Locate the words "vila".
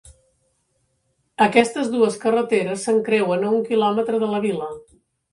4.47-4.71